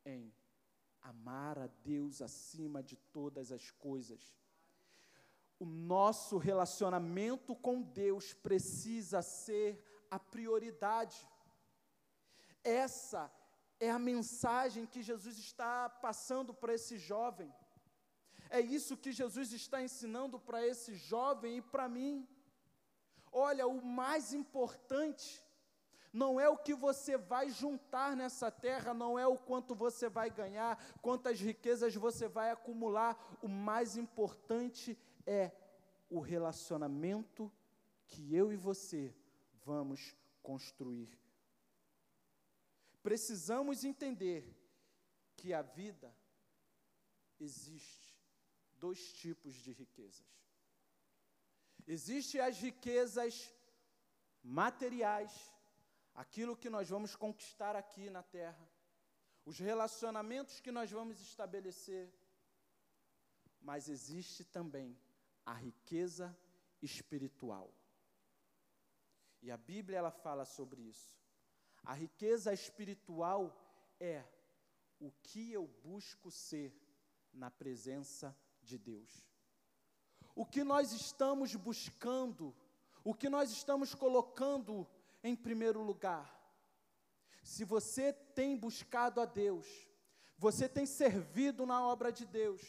em 0.05 0.33
amar 1.01 1.57
a 1.57 1.67
Deus 1.67 2.21
acima 2.21 2.83
de 2.83 2.95
todas 3.17 3.51
as 3.51 3.71
coisas. 3.71 4.21
O 5.57 5.65
nosso 5.65 6.37
relacionamento 6.37 7.55
com 7.55 7.81
Deus 7.81 8.33
precisa 8.33 9.21
ser 9.21 9.83
a 10.11 10.19
prioridade. 10.19 11.17
Essa 12.63 13.31
é 13.79 13.89
a 13.89 13.99
mensagem 13.99 14.85
que 14.85 15.01
Jesus 15.01 15.37
está 15.37 15.89
passando 15.89 16.53
para 16.53 16.73
esse 16.73 16.97
jovem. 16.97 17.53
É 18.55 18.61
isso 18.61 18.95
que 18.95 19.11
Jesus 19.11 19.51
está 19.51 19.83
ensinando 19.83 20.39
para 20.39 20.65
esse 20.65 20.95
jovem 20.95 21.57
e 21.57 21.61
para 21.61 21.89
mim. 21.89 22.25
Olha, 23.29 23.67
o 23.67 23.83
mais 23.83 24.33
importante 24.33 25.43
não 26.13 26.39
é 26.39 26.47
o 26.47 26.57
que 26.57 26.73
você 26.73 27.17
vai 27.17 27.49
juntar 27.49 28.15
nessa 28.15 28.49
terra, 28.49 28.93
não 28.93 29.19
é 29.19 29.27
o 29.27 29.37
quanto 29.37 29.75
você 29.75 30.07
vai 30.07 30.29
ganhar, 30.29 30.81
quantas 31.01 31.37
riquezas 31.41 31.93
você 31.95 32.29
vai 32.29 32.49
acumular. 32.49 33.13
O 33.41 33.49
mais 33.49 33.97
importante 33.97 34.97
é 35.27 35.51
o 36.09 36.21
relacionamento 36.21 37.51
que 38.07 38.33
eu 38.33 38.53
e 38.53 38.55
você 38.55 39.13
vamos 39.65 40.15
construir. 40.41 41.11
Precisamos 43.03 43.83
entender 43.83 44.41
que 45.35 45.53
a 45.53 45.61
vida 45.61 46.15
existe 47.37 48.14
dois 48.85 49.01
tipos 49.13 49.53
de 49.63 49.71
riquezas. 49.71 50.29
Existem 51.95 52.39
as 52.41 52.57
riquezas 52.67 53.33
materiais, 54.43 55.33
aquilo 56.13 56.59
que 56.61 56.69
nós 56.75 56.87
vamos 56.95 57.15
conquistar 57.15 57.75
aqui 57.75 58.09
na 58.09 58.23
terra, 58.37 58.65
os 59.43 59.57
relacionamentos 59.59 60.59
que 60.59 60.71
nós 60.71 60.91
vamos 60.91 61.19
estabelecer, 61.19 62.05
mas 63.59 63.89
existe 63.89 64.43
também 64.57 64.89
a 65.45 65.53
riqueza 65.53 66.27
espiritual. 66.81 67.67
E 69.41 69.49
a 69.51 69.57
Bíblia 69.57 69.97
ela 69.97 70.11
fala 70.11 70.45
sobre 70.45 70.81
isso. 70.81 71.11
A 71.83 71.93
riqueza 71.93 72.53
espiritual 72.53 73.43
é 73.99 74.23
o 74.99 75.11
que 75.27 75.51
eu 75.51 75.67
busco 75.83 76.29
ser 76.31 76.71
na 77.33 77.49
presença 77.51 78.35
de 78.65 78.77
Deus. 78.77 79.25
O 80.35 80.45
que 80.45 80.63
nós 80.63 80.91
estamos 80.91 81.55
buscando, 81.55 82.53
o 83.03 83.13
que 83.13 83.29
nós 83.29 83.51
estamos 83.51 83.93
colocando 83.95 84.85
em 85.23 85.35
primeiro 85.35 85.81
lugar. 85.81 86.35
Se 87.41 87.63
você 87.63 88.11
tem 88.11 88.57
buscado 88.57 89.21
a 89.21 89.25
Deus, 89.25 89.67
você 90.37 90.67
tem 90.67 90.85
servido 90.85 91.65
na 91.65 91.85
obra 91.85 92.11
de 92.11 92.25
Deus, 92.25 92.61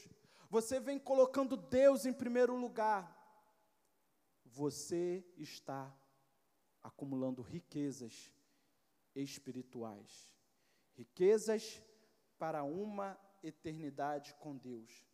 você 0.49 0.79
vem 0.79 0.99
colocando 0.99 1.57
Deus 1.57 2.07
em 2.07 2.13
primeiro 2.13 2.55
lugar, 2.55 3.15
você 4.45 5.25
está 5.37 5.93
acumulando 6.83 7.43
riquezas 7.43 8.33
espirituais, 9.15 10.33
riquezas 10.95 11.83
para 12.39 12.63
uma 12.63 13.19
eternidade 13.43 14.35
com 14.35 14.57
Deus. 14.57 15.05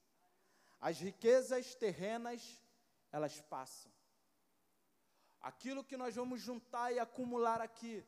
As 0.83 0.99
riquezas 0.99 1.77
terrenas, 1.77 2.61
elas 3.13 3.41
passam. 3.41 3.91
Aquilo 5.41 5.85
que 5.85 5.97
nós 5.97 6.17
vamos 6.17 6.41
juntar 6.41 6.91
e 6.91 6.99
acumular 6.99 7.61
aqui, 7.61 8.05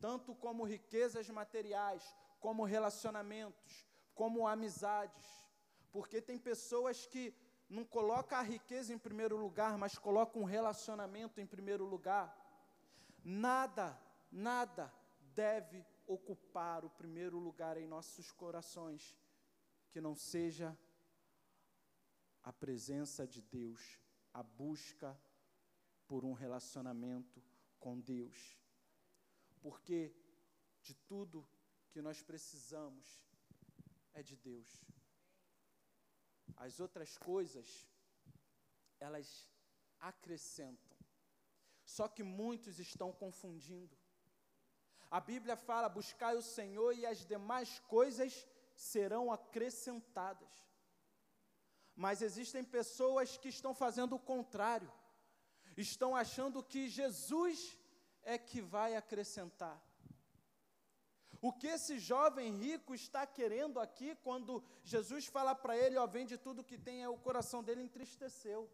tanto 0.00 0.34
como 0.34 0.64
riquezas 0.64 1.30
materiais, 1.30 2.02
como 2.40 2.64
relacionamentos, 2.64 3.86
como 4.16 4.48
amizades, 4.48 5.24
porque 5.92 6.20
tem 6.20 6.36
pessoas 6.36 7.06
que 7.06 7.32
não 7.68 7.84
colocam 7.84 8.36
a 8.36 8.42
riqueza 8.42 8.92
em 8.92 8.98
primeiro 8.98 9.36
lugar, 9.36 9.78
mas 9.78 9.96
colocam 9.96 10.42
um 10.42 10.44
relacionamento 10.44 11.40
em 11.40 11.46
primeiro 11.46 11.84
lugar. 11.84 12.36
Nada, 13.22 13.96
nada 14.28 14.92
deve 15.20 15.86
ocupar 16.04 16.84
o 16.84 16.90
primeiro 16.90 17.38
lugar 17.38 17.76
em 17.76 17.86
nossos 17.86 18.32
corações, 18.32 19.16
que 19.90 20.00
não 20.00 20.16
seja 20.16 20.76
a 22.42 22.52
presença 22.52 23.26
de 23.26 23.42
Deus, 23.42 24.00
a 24.32 24.42
busca 24.42 25.18
por 26.06 26.24
um 26.24 26.32
relacionamento 26.32 27.42
com 27.78 27.98
Deus. 28.00 28.56
Porque 29.60 30.14
de 30.82 30.94
tudo 30.94 31.46
que 31.90 32.00
nós 32.00 32.22
precisamos 32.22 33.22
é 34.14 34.22
de 34.22 34.36
Deus. 34.36 34.68
As 36.56 36.80
outras 36.80 37.16
coisas, 37.16 37.88
elas 38.98 39.48
acrescentam. 40.00 40.98
Só 41.84 42.08
que 42.08 42.22
muitos 42.22 42.78
estão 42.78 43.12
confundindo. 43.12 43.96
A 45.10 45.20
Bíblia 45.20 45.56
fala: 45.56 45.88
buscai 45.88 46.36
o 46.36 46.42
Senhor 46.42 46.92
e 46.94 47.06
as 47.06 47.24
demais 47.24 47.78
coisas 47.80 48.46
serão 48.74 49.32
acrescentadas. 49.32 50.67
Mas 52.04 52.22
existem 52.22 52.62
pessoas 52.78 53.36
que 53.36 53.50
estão 53.56 53.74
fazendo 53.74 54.14
o 54.16 54.24
contrário 54.32 54.90
estão 55.80 56.14
achando 56.16 56.62
que 56.62 56.88
Jesus 56.88 57.78
é 58.22 58.36
que 58.36 58.60
vai 58.60 58.96
acrescentar. 58.96 59.80
O 61.40 61.52
que 61.52 61.68
esse 61.68 61.98
jovem 62.00 62.50
rico 62.56 62.94
está 62.94 63.24
querendo 63.24 63.78
aqui, 63.78 64.16
quando 64.16 64.62
Jesus 64.82 65.26
fala 65.26 65.54
para 65.54 65.76
ele, 65.76 65.96
ó, 65.96 66.06
vende 66.06 66.36
tudo 66.36 66.64
que 66.64 66.76
tem, 66.76 67.02
é 67.02 67.08
o 67.08 67.16
coração 67.16 67.62
dele 67.62 67.82
entristeceu. 67.82 68.68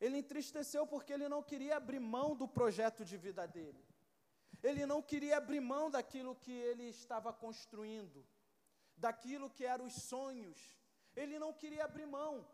Ele 0.00 0.18
entristeceu 0.18 0.84
porque 0.84 1.12
ele 1.12 1.28
não 1.28 1.42
queria 1.42 1.76
abrir 1.76 2.00
mão 2.00 2.34
do 2.34 2.48
projeto 2.48 3.04
de 3.04 3.16
vida 3.16 3.46
dele. 3.46 3.84
Ele 4.60 4.84
não 4.84 5.00
queria 5.00 5.36
abrir 5.36 5.60
mão 5.60 5.88
daquilo 5.90 6.34
que 6.34 6.52
ele 6.52 6.88
estava 6.88 7.32
construindo, 7.32 8.26
daquilo 8.96 9.48
que 9.48 9.64
eram 9.64 9.86
os 9.86 9.94
sonhos. 9.94 10.60
Ele 11.14 11.38
não 11.38 11.52
queria 11.52 11.84
abrir 11.84 12.06
mão. 12.06 12.46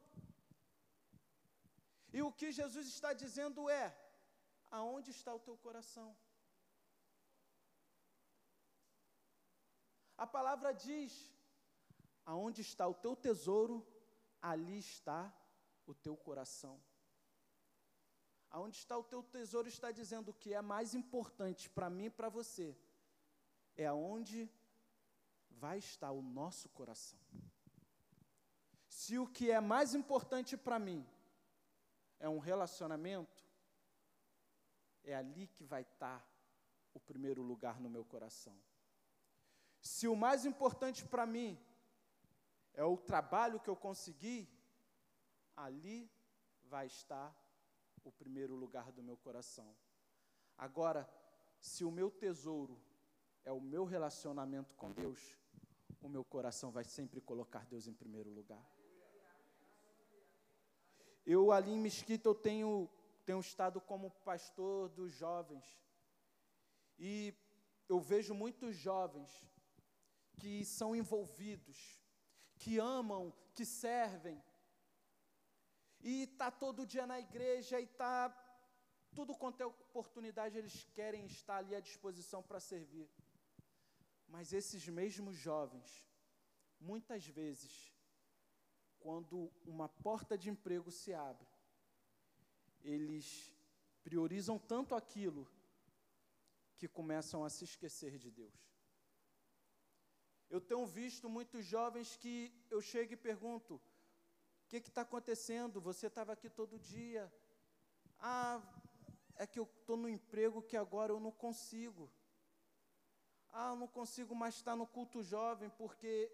E 2.13 2.23
o 2.23 2.33
que 2.33 2.51
Jesus 2.51 2.87
está 2.89 3.13
dizendo 3.13 3.69
é: 3.69 3.87
aonde 4.71 5.11
está 5.11 5.35
o 5.35 5.41
teu 5.41 5.57
coração? 5.57 6.17
A 10.17 10.27
palavra 10.27 10.73
diz: 10.73 11.13
aonde 12.25 12.61
está 12.63 12.87
o 12.89 12.95
teu 12.95 13.15
tesouro, 13.15 13.87
ali 14.41 14.79
está 14.79 15.33
o 15.87 15.95
teu 15.95 16.17
coração. 16.17 16.81
Aonde 18.51 18.77
está 18.79 18.97
o 18.97 19.05
teu 19.05 19.23
tesouro 19.23 19.69
está 19.69 19.91
dizendo 19.93 20.31
o 20.31 20.35
que 20.35 20.55
é 20.55 20.63
mais 20.63 20.95
importante 20.95 21.69
para 21.69 21.91
mim 21.91 22.07
e 22.07 22.11
para 22.11 22.29
você. 22.29 22.77
É 23.77 23.87
aonde 23.87 24.51
vai 25.51 25.79
estar 25.79 26.11
o 26.11 26.23
nosso 26.23 26.69
coração. 26.71 27.19
Se 28.99 29.17
o 29.17 29.29
que 29.29 29.49
é 29.49 29.61
mais 29.61 29.95
importante 29.95 30.57
para 30.57 30.77
mim 30.77 31.07
é 32.19 32.29
um 32.29 32.41
relacionamento, 32.41 33.41
é 35.05 35.15
ali 35.15 35.47
que 35.47 35.63
vai 35.63 35.83
estar 35.83 36.21
o 36.93 36.99
primeiro 36.99 37.41
lugar 37.41 37.79
no 37.81 37.89
meu 37.89 38.05
coração. 38.05 38.59
Se 39.81 40.09
o 40.09 40.17
mais 40.17 40.45
importante 40.45 41.05
para 41.05 41.25
mim 41.25 41.57
é 42.75 42.83
o 42.83 42.97
trabalho 42.97 43.61
que 43.61 43.71
eu 43.71 43.77
consegui, 43.77 44.49
ali 45.55 46.11
vai 46.65 46.87
estar 46.87 47.33
o 48.03 48.11
primeiro 48.11 48.57
lugar 48.57 48.91
do 48.91 49.01
meu 49.01 49.17
coração. 49.17 49.77
Agora, 50.57 51.09
se 51.61 51.85
o 51.85 51.93
meu 51.93 52.11
tesouro 52.11 52.77
é 53.45 53.53
o 53.53 53.61
meu 53.61 53.85
relacionamento 53.85 54.75
com 54.75 54.91
Deus, 54.91 55.39
o 56.03 56.09
meu 56.09 56.25
coração 56.25 56.73
vai 56.73 56.83
sempre 56.83 57.21
colocar 57.21 57.65
Deus 57.67 57.87
em 57.87 57.95
primeiro 57.95 58.31
lugar. 58.31 58.67
Eu 61.35 61.53
ali 61.53 61.73
em 61.73 61.79
Mesquita 61.79 62.27
eu 62.27 62.35
tenho, 62.35 62.89
tenho 63.27 63.41
estado 63.41 63.83
como 63.83 64.11
pastor 64.29 64.89
dos 64.89 65.13
jovens. 65.13 65.67
E 66.99 67.35
eu 67.87 68.01
vejo 68.01 68.33
muitos 68.35 68.75
jovens 68.75 69.31
que 70.39 70.65
são 70.65 70.97
envolvidos, 70.97 72.01
que 72.57 72.79
amam, 72.79 73.31
que 73.55 73.67
servem. 73.67 74.43
E 76.01 76.23
está 76.23 76.51
todo 76.51 76.87
dia 76.87 77.07
na 77.07 77.21
igreja 77.21 77.79
e 77.79 77.85
está 77.85 78.31
tudo 79.15 79.35
quanto 79.35 79.63
é 79.63 79.67
oportunidade, 79.67 80.57
eles 80.57 80.85
querem 80.95 81.27
estar 81.27 81.59
ali 81.59 81.75
à 81.75 81.81
disposição 81.81 82.43
para 82.43 82.59
servir. 82.59 83.07
Mas 84.27 84.55
esses 84.55 84.89
mesmos 84.89 85.37
jovens, 85.37 86.09
muitas 86.81 87.27
vezes, 87.27 87.93
quando 89.09 89.51
uma 89.65 89.89
porta 89.89 90.37
de 90.37 90.51
emprego 90.51 90.91
se 90.91 91.15
abre, 91.15 91.49
eles 92.83 93.51
priorizam 94.03 94.59
tanto 94.59 94.95
aquilo 94.95 95.49
que 96.77 96.87
começam 96.87 97.43
a 97.43 97.49
se 97.49 97.65
esquecer 97.65 98.19
de 98.19 98.31
Deus. 98.31 98.59
Eu 100.51 100.61
tenho 100.61 100.85
visto 100.85 101.27
muitos 101.27 101.65
jovens 101.65 102.19
que 102.19 102.53
eu 102.71 102.83
chego 102.83 103.15
e 103.15 103.17
pergunto: 103.17 103.77
o 103.77 104.69
que 104.69 104.77
está 104.77 105.01
acontecendo? 105.01 105.81
Você 105.81 106.09
estava 106.09 106.35
aqui 106.35 106.51
todo 106.51 106.79
dia. 106.79 107.33
Ah, 108.19 108.61
é 109.37 109.47
que 109.47 109.59
eu 109.59 109.67
estou 109.81 109.97
no 109.97 110.11
emprego 110.11 110.61
que 110.61 110.77
agora 110.77 111.15
eu 111.15 111.19
não 111.19 111.33
consigo. 111.33 112.11
Ah, 113.49 113.71
eu 113.71 113.77
não 113.77 113.89
consigo 113.89 114.35
mais 114.35 114.57
estar 114.57 114.77
no 114.77 114.87
culto 114.87 115.23
jovem 115.23 115.71
porque 115.71 116.31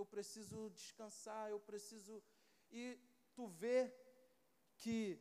eu 0.00 0.06
preciso 0.06 0.70
descansar, 0.70 1.50
eu 1.50 1.60
preciso. 1.60 2.22
E 2.72 2.98
tu 3.34 3.46
vê 3.46 3.94
que 4.78 5.20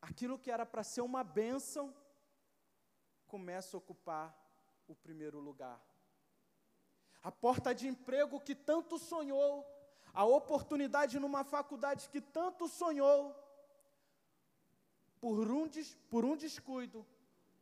aquilo 0.00 0.38
que 0.38 0.50
era 0.50 0.64
para 0.64 0.82
ser 0.82 1.02
uma 1.02 1.22
bênção 1.22 1.94
começa 3.26 3.76
a 3.76 3.78
ocupar 3.78 4.26
o 4.88 4.94
primeiro 4.94 5.38
lugar. 5.38 5.78
A 7.22 7.30
porta 7.30 7.74
de 7.74 7.86
emprego 7.86 8.40
que 8.40 8.54
tanto 8.54 8.98
sonhou, 8.98 9.66
a 10.14 10.24
oportunidade 10.24 11.20
numa 11.20 11.44
faculdade 11.44 12.08
que 12.08 12.22
tanto 12.22 12.66
sonhou, 12.66 13.36
por 15.20 15.50
um, 15.50 15.68
por 16.08 16.24
um 16.24 16.34
descuido, 16.34 17.06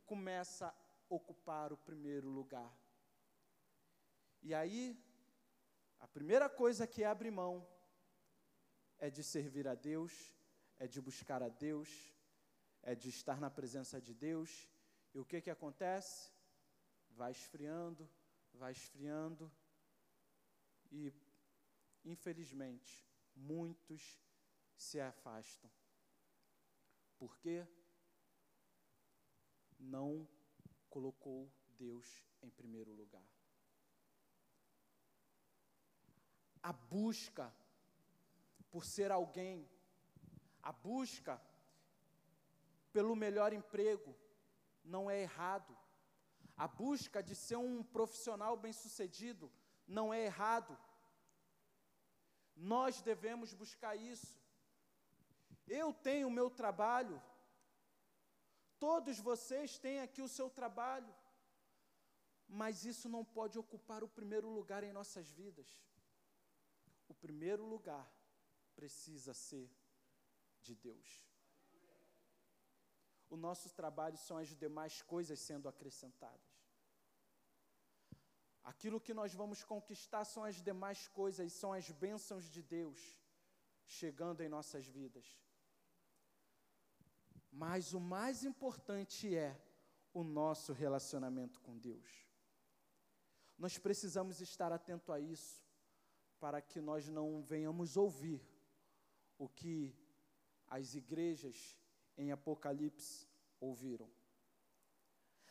começa 0.05 0.67
a 0.67 0.73
ocupar 1.09 1.73
o 1.73 1.77
primeiro 1.77 2.29
lugar. 2.29 2.73
E 4.41 4.55
aí, 4.55 4.97
a 5.99 6.07
primeira 6.07 6.49
coisa 6.49 6.87
que 6.87 7.03
abre 7.03 7.29
mão 7.29 7.67
é 8.97 9.09
de 9.09 9.23
servir 9.23 9.67
a 9.67 9.75
Deus, 9.75 10.33
é 10.77 10.87
de 10.87 11.01
buscar 11.01 11.43
a 11.43 11.49
Deus, 11.49 11.89
é 12.81 12.95
de 12.95 13.09
estar 13.09 13.39
na 13.39 13.49
presença 13.49 14.01
de 14.01 14.13
Deus. 14.13 14.67
E 15.13 15.19
o 15.19 15.25
que 15.25 15.41
que 15.41 15.49
acontece? 15.49 16.31
Vai 17.09 17.31
esfriando, 17.31 18.09
vai 18.53 18.71
esfriando 18.71 19.51
e 20.91 21.13
infelizmente 22.05 23.07
muitos 23.35 24.21
se 24.75 24.99
afastam. 24.99 25.69
Por 27.17 27.37
quê? 27.37 27.67
Não 29.77 30.27
colocou 30.89 31.51
Deus 31.77 32.25
em 32.41 32.49
primeiro 32.49 32.91
lugar. 32.93 33.38
A 36.61 36.73
busca 36.73 37.53
por 38.71 38.85
ser 38.85 39.11
alguém, 39.11 39.67
a 40.61 40.71
busca 40.71 41.41
pelo 42.91 43.15
melhor 43.15 43.53
emprego, 43.53 44.15
não 44.83 45.09
é 45.09 45.21
errado. 45.21 45.77
A 46.55 46.67
busca 46.67 47.23
de 47.23 47.35
ser 47.35 47.55
um 47.55 47.83
profissional 47.83 48.57
bem-sucedido 48.57 49.51
não 49.87 50.13
é 50.13 50.25
errado. 50.25 50.77
Nós 52.55 53.01
devemos 53.01 53.53
buscar 53.53 53.95
isso. 53.95 54.37
Eu 55.67 55.93
tenho 55.93 56.27
o 56.27 56.31
meu 56.31 56.49
trabalho, 56.49 57.21
todos 58.79 59.19
vocês 59.19 59.77
têm 59.77 60.01
aqui 60.01 60.21
o 60.21 60.27
seu 60.27 60.49
trabalho, 60.49 61.13
mas 62.47 62.83
isso 62.85 63.07
não 63.07 63.23
pode 63.23 63.57
ocupar 63.59 64.03
o 64.03 64.09
primeiro 64.09 64.49
lugar 64.49 64.83
em 64.83 64.91
nossas 64.91 65.29
vidas. 65.29 65.69
O 67.09 67.13
primeiro 67.13 67.65
lugar 67.65 68.07
precisa 68.75 69.33
ser 69.33 69.69
de 70.61 70.75
Deus. 70.75 71.07
O 73.29 73.35
nosso 73.35 73.69
trabalho 73.79 74.17
são 74.17 74.37
as 74.37 74.55
demais 74.55 75.01
coisas 75.01 75.39
sendo 75.39 75.67
acrescentadas. 75.67 76.49
Aquilo 78.63 79.01
que 79.01 79.13
nós 79.13 79.33
vamos 79.33 79.63
conquistar 79.63 80.23
são 80.25 80.43
as 80.43 80.61
demais 80.61 81.07
coisas, 81.07 81.51
são 81.53 81.73
as 81.73 81.89
bênçãos 81.89 82.45
de 82.49 82.61
Deus 82.61 82.99
chegando 83.85 84.41
em 84.41 84.49
nossas 84.49 84.85
vidas. 84.85 85.25
Mas 87.51 87.93
o 87.93 87.99
mais 87.99 88.43
importante 88.43 89.35
é 89.35 89.59
o 90.13 90.23
nosso 90.23 90.71
relacionamento 90.73 91.59
com 91.61 91.77
Deus. 91.77 92.07
Nós 93.57 93.77
precisamos 93.77 94.39
estar 94.39 94.71
atento 94.71 95.11
a 95.11 95.19
isso, 95.19 95.61
para 96.39 96.61
que 96.61 96.79
nós 96.79 97.07
não 97.07 97.41
venhamos 97.41 97.97
ouvir 97.97 98.41
o 99.37 99.47
que 99.47 99.95
as 100.67 100.95
igrejas 100.95 101.77
em 102.17 102.31
Apocalipse 102.31 103.27
ouviram. 103.59 104.09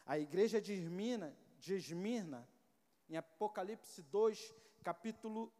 A 0.06 0.18
igreja 0.18 0.60
de 0.60 0.72
Esmirna, 0.72 1.36
de 1.58 1.74
Esmirna 1.74 2.48
em 3.08 3.16
Apocalipse 3.16 4.02
2, 4.02 4.54
capítulo 4.82 5.52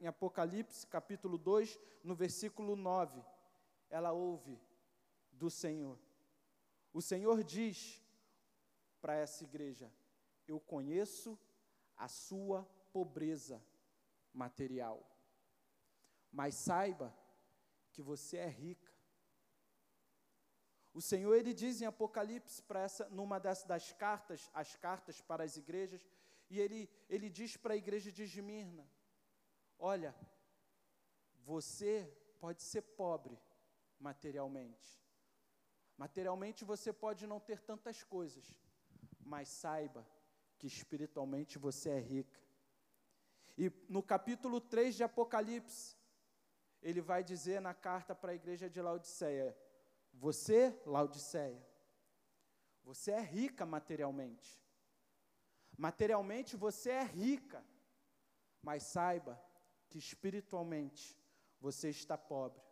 em 0.00 0.06
Apocalipse, 0.06 0.86
capítulo 0.86 1.38
2, 1.38 1.78
no 2.02 2.14
versículo 2.14 2.76
9, 2.76 3.22
ela 3.88 4.12
ouve 4.12 4.58
do 5.32 5.50
Senhor. 5.50 5.98
O 6.92 7.00
Senhor 7.00 7.42
diz 7.44 8.02
para 9.00 9.14
essa 9.14 9.44
igreja: 9.44 9.92
Eu 10.46 10.58
conheço 10.58 11.38
a 11.96 12.08
sua 12.08 12.64
pobreza 12.92 13.62
material, 14.34 14.98
mas 16.30 16.54
saiba 16.54 17.16
que 17.92 18.02
você 18.02 18.36
é 18.36 18.48
rica. 18.48 18.92
O 20.92 21.00
Senhor 21.00 21.34
ele 21.34 21.54
diz 21.54 21.80
em 21.80 21.86
Apocalipse 21.86 22.62
para 22.62 22.80
essa 22.80 23.08
numa 23.08 23.38
das, 23.38 23.64
das 23.64 23.92
cartas, 23.92 24.50
as 24.52 24.76
cartas 24.76 25.20
para 25.20 25.44
as 25.44 25.56
igrejas, 25.56 26.06
e 26.50 26.60
ele 26.60 26.90
ele 27.08 27.30
diz 27.30 27.56
para 27.56 27.74
a 27.74 27.76
igreja 27.76 28.12
de 28.12 28.24
Esmirna: 28.24 28.86
Olha, 29.78 30.14
você 31.44 32.12
pode 32.38 32.62
ser 32.62 32.82
pobre 32.82 33.38
materialmente, 33.98 35.04
Materialmente 35.96 36.64
você 36.64 36.92
pode 36.92 37.26
não 37.26 37.38
ter 37.38 37.60
tantas 37.60 38.02
coisas, 38.02 38.44
mas 39.20 39.48
saiba 39.48 40.06
que 40.58 40.66
espiritualmente 40.66 41.58
você 41.58 41.90
é 41.90 42.00
rica. 42.00 42.40
E 43.56 43.70
no 43.88 44.02
capítulo 44.02 44.60
3 44.60 44.96
de 44.96 45.04
Apocalipse, 45.04 45.96
ele 46.82 47.00
vai 47.00 47.22
dizer 47.22 47.60
na 47.60 47.72
carta 47.72 48.14
para 48.14 48.32
a 48.32 48.34
igreja 48.34 48.68
de 48.68 48.80
Laodiceia: 48.80 49.56
Você, 50.12 50.78
Laodiceia, 50.84 51.64
você 52.82 53.12
é 53.12 53.20
rica 53.20 53.64
materialmente. 53.64 54.62
Materialmente 55.76 56.56
você 56.56 56.90
é 56.90 57.02
rica, 57.02 57.64
mas 58.62 58.82
saiba 58.84 59.42
que 59.88 59.98
espiritualmente 59.98 61.18
você 61.60 61.88
está 61.88 62.18
pobre. 62.18 62.62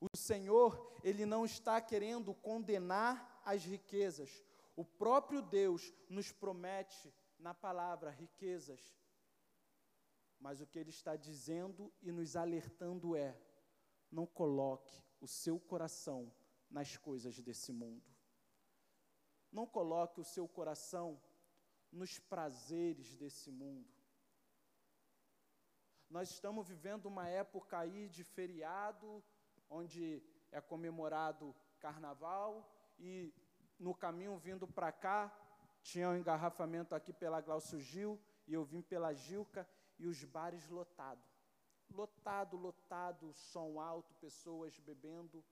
O 0.00 0.16
Senhor, 0.16 0.98
Ele 1.04 1.26
não 1.26 1.44
está 1.44 1.80
querendo 1.80 2.34
condenar 2.34 3.42
as 3.44 3.64
riquezas. 3.64 4.42
O 4.74 4.84
próprio 4.84 5.42
Deus 5.42 5.92
nos 6.08 6.32
promete 6.32 7.12
na 7.38 7.52
palavra 7.52 8.10
riquezas. 8.10 8.80
Mas 10.40 10.60
o 10.60 10.66
que 10.66 10.78
Ele 10.78 10.90
está 10.90 11.14
dizendo 11.14 11.92
e 12.00 12.10
nos 12.10 12.34
alertando 12.34 13.14
é: 13.14 13.38
não 14.10 14.26
coloque 14.26 15.04
o 15.20 15.28
seu 15.28 15.60
coração 15.60 16.32
nas 16.70 16.96
coisas 16.96 17.40
desse 17.42 17.72
mundo. 17.72 18.08
Não 19.52 19.66
coloque 19.66 20.20
o 20.20 20.24
seu 20.24 20.48
coração 20.48 21.20
nos 21.92 22.18
prazeres 22.18 23.16
desse 23.16 23.50
mundo. 23.50 23.92
Nós 26.08 26.30
estamos 26.30 26.68
vivendo 26.68 27.06
uma 27.06 27.28
época 27.28 27.78
aí 27.78 28.08
de 28.08 28.24
feriado, 28.24 29.22
onde 29.68 30.22
é 30.50 30.60
comemorado 30.60 31.54
carnaval, 31.78 32.68
e 32.98 33.32
no 33.78 33.94
caminho 33.94 34.36
vindo 34.36 34.66
para 34.66 34.90
cá, 34.90 35.32
tinha 35.82 36.08
um 36.08 36.16
engarrafamento 36.16 36.94
aqui 36.94 37.12
pela 37.12 37.40
Glaucio 37.40 37.80
Gil, 37.80 38.20
e 38.46 38.54
eu 38.54 38.64
vim 38.64 38.82
pela 38.82 39.12
Gilca, 39.12 39.68
e 40.00 40.06
os 40.06 40.24
bares 40.24 40.66
lotados. 40.68 41.30
Lotado, 41.90 42.56
lotado, 42.56 43.32
som 43.34 43.78
alto, 43.78 44.14
pessoas 44.14 44.78
bebendo. 44.78 45.44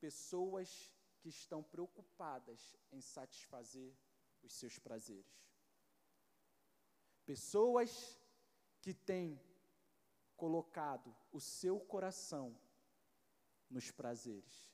Pessoas 0.00 0.90
que 1.20 1.28
estão 1.28 1.62
preocupadas 1.62 2.76
em 2.90 3.00
satisfazer 3.02 3.94
os 4.42 4.54
seus 4.54 4.78
prazeres. 4.78 5.36
Pessoas 7.26 8.18
que 8.80 8.94
têm 8.94 9.38
colocado 10.34 11.14
o 11.30 11.40
seu 11.40 11.78
coração 11.80 12.58
nos 13.68 13.90
prazeres, 13.90 14.70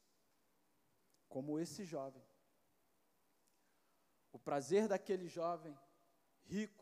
como 1.28 1.58
esse 1.58 1.84
jovem. 1.84 2.22
O 4.30 4.38
prazer 4.38 4.86
daquele 4.86 5.26
jovem 5.26 5.76
rico 6.44 6.81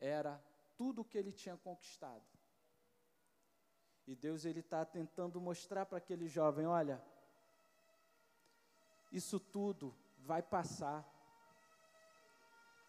era 0.00 0.42
tudo 0.76 1.02
o 1.02 1.04
que 1.04 1.18
ele 1.18 1.30
tinha 1.30 1.56
conquistado. 1.56 2.24
E 4.06 4.16
Deus 4.16 4.44
ele 4.44 4.60
está 4.60 4.84
tentando 4.84 5.40
mostrar 5.40 5.86
para 5.86 5.98
aquele 5.98 6.26
jovem, 6.26 6.66
olha, 6.66 7.00
isso 9.12 9.38
tudo 9.38 9.94
vai 10.18 10.42
passar. 10.42 11.06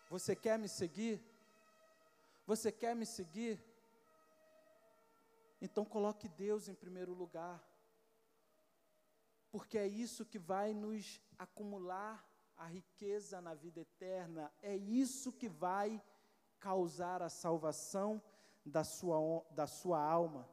Você 0.09 0.35
quer 0.35 0.57
me 0.57 0.67
seguir? 0.67 1.21
Você 2.47 2.71
quer 2.71 2.95
me 2.95 3.05
seguir? 3.05 3.63
Então 5.61 5.85
coloque 5.85 6.27
Deus 6.27 6.67
em 6.67 6.73
primeiro 6.73 7.13
lugar. 7.13 7.63
Porque 9.51 9.77
é 9.77 9.87
isso 9.87 10.25
que 10.25 10.39
vai 10.39 10.73
nos 10.73 11.21
acumular 11.37 12.25
a 12.57 12.65
riqueza 12.65 13.41
na 13.41 13.53
vida 13.53 13.81
eterna, 13.81 14.51
é 14.61 14.75
isso 14.75 15.33
que 15.33 15.49
vai 15.49 16.01
causar 16.61 17.21
a 17.21 17.29
salvação 17.29 18.21
da 18.65 18.83
sua, 18.83 19.43
da 19.51 19.67
sua 19.67 19.99
alma. 19.99 20.47